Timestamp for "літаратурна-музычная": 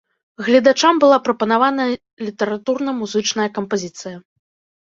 2.29-3.47